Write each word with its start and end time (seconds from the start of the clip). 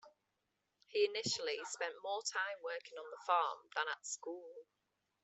He 0.87 1.05
initially 1.05 1.59
spent 1.69 1.93
more 2.01 2.23
time 2.23 2.63
working 2.63 2.97
on 2.97 3.11
the 3.11 3.23
farm 3.27 3.69
than 3.75 3.87
at 3.87 4.03
school. 4.03 4.65